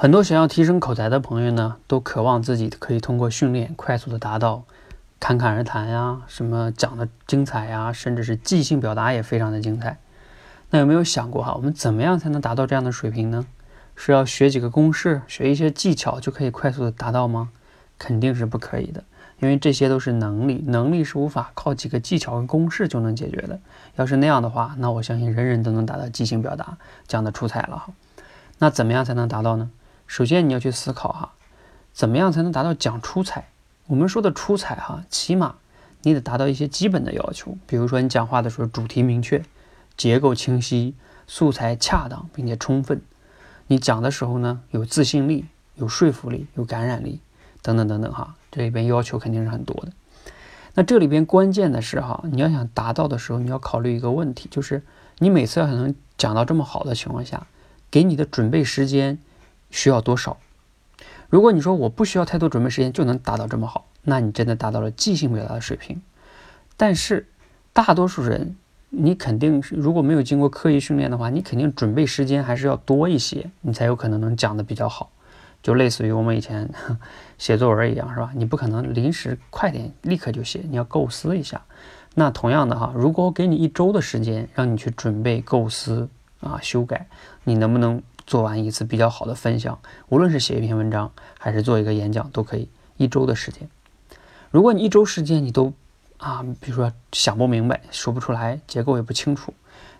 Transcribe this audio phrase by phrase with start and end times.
[0.00, 4.62] 很多想要提升口才的朋友呢，都渴望自己可以通过训练快速的达到
[5.18, 9.98] 侃侃而谈呀，什么讲的精彩呀，甚至是即兴表达也非常的精彩。
[10.70, 13.44] 那有没有想过哈，我们怎么样才能达到这样的水平呢？
[13.96, 17.50] 是要学几个公式，学一些技巧就可以快速的达到吗？
[17.98, 19.02] 肯定是不可以的，
[19.40, 23.58] 因为这些都是能力，能力是无法靠几个技巧和公式就能解决的。
[23.96, 26.78] 要是那样的话，那我相信人人都能达到即兴表达，
[27.08, 27.88] 讲的出彩了哈。
[28.60, 29.68] 那怎么样才能达到呢？
[30.08, 31.32] 首先你要去思考哈，
[31.92, 33.46] 怎么样才能达到讲出彩？
[33.86, 35.56] 我们说的出彩哈，起码
[36.02, 39.44] 你得达到一些基本的要求，比如说你讲话的时候主题明确，
[39.96, 40.94] 结构清晰，
[41.26, 43.00] 素材恰当并且充分。
[43.66, 45.44] 你讲的时候呢，有自信力、
[45.74, 47.20] 有说服力、有感染力
[47.60, 49.92] 等等等等哈，这里边要求肯定是很多的。
[50.74, 54.82] 那这里边关键的是哈，你要想达到的时候，你要考虑一个问题，就是
[55.18, 57.46] 你每次要能讲到这么好的情况下，
[57.90, 59.18] 给你的准备时间。
[59.70, 60.36] 需要多少？
[61.28, 66.00] 如果你说我不需要太多准备时间就能达到这么好，那你真的达到了即兴表达的水平。
[66.76, 67.28] 但是
[67.74, 68.56] 大多数人，
[68.88, 75.10] 你肯定是如果没有经过刻意训练的话，你肯定准备时间还是要多一些，你才有可能能讲的比较好。
[75.62, 76.70] 就类似于我们以前
[77.36, 78.30] 写作文一样，是吧？
[78.34, 81.60] 你不可能临时快点立刻就写，你要构思一下。
[82.14, 86.08] 那同样的哈，如果我给你一周的时间，让你去准备、构思
[86.40, 87.06] 啊、修改，
[87.44, 88.02] 你能不能？
[88.28, 93.66] 做完一次比较好的分享，无论是写一篇文章还是做一个演讲，都可以一周的时间。
[94.50, 95.72] 如果你一周时间你都
[96.18, 99.54] 啊，比如说想不明白、说不出来、结构也不清楚，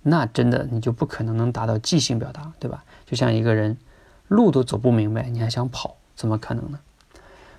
[0.00, 2.82] 那真的你就不可能能达到即兴表达，对吧？
[3.04, 3.76] 就像一个人
[4.28, 6.78] 路都走不明白，你还想跑，怎么可能呢？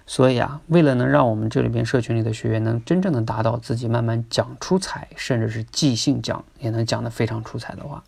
[0.07, 8.03] 所以啊，为了能让我们这里边社群里的学员能真正的达到自己慢慢讲出彩，甚至是即兴讲也能讲得非常出彩的话。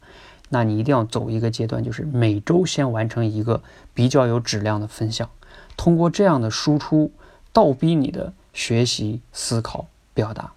[0.49, 3.61] 那你一定要走一个阶段，就是每周先完成一个
[3.93, 5.29] 比较有质量的分享，
[5.75, 7.11] 通过这样的输出
[7.51, 10.53] 倒逼你的学习、思考、表达。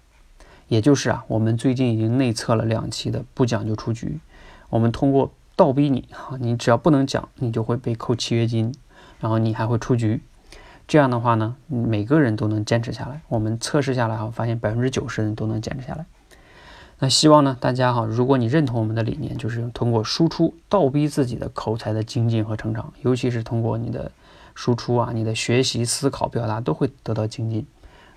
[0.67, 4.19] 也就是啊，我们最近已经内测了两期的不讲就出局。
[4.69, 8.73] 我们通过倒逼你哈，你只要不能讲，你就会被扣契约金，
[9.19, 10.21] 然后你还会出局。
[10.87, 13.21] 这样的话呢，每个人都能坚持下来。
[13.27, 16.05] 我们测试下来哈，发现百分之九十人都能坚持下来。
[17.03, 24.11] 那希望呢，大家哈，如果你认同我们的理念，就是通过输出倒逼自己的口才的精进和成长，尤其是通过你的
[24.53, 27.65] 输出啊，你的学习、思考、表达都会得到精进。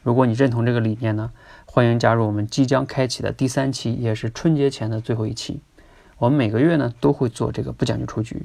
[0.03, 1.31] 如果你认同这个理念呢，
[1.65, 5.61] 欢迎加入我们即将开启的第三期，也是春节前的最后一期。
[6.19, 8.45] 我们每个月呢都会做这个不讲究出局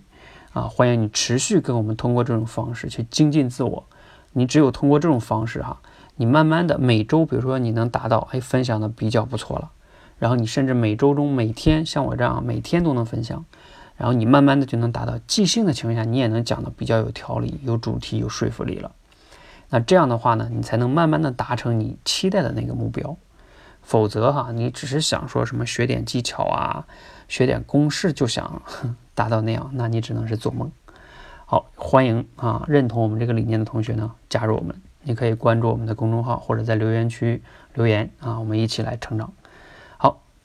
[0.53, 3.83] 啊，欢迎你持续跟我们通过这种方式去精进自我。
[4.31, 5.81] 你只有通过这种方式哈，
[6.15, 9.71] 你慢慢的每周，比如说你能达到哎分享的比较不错了。
[10.19, 13.43] 然后你甚至每周中每天像我这样每天都能分享，
[13.97, 18.91] 然后你慢慢的就能达到即兴的情况下，你也能讲的比较有条理、有主题、有说服力了。
[19.69, 23.17] 那这样的话呢，你才能慢慢的达成你期待的那个目标。
[23.81, 26.85] 否则哈，你只是想说什么学点技巧啊，
[27.27, 28.61] 学点公式就想
[29.15, 30.69] 达到那样，那你只能是做梦。
[31.45, 37.41] 好，欢迎啊，认同我们这个理念的同学呢加入我们，你可以关注我们的公众号或者在留言区
[37.73, 39.31] 留言啊，我们一起来成长。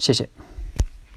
[0.05, 0.29] 谢谢。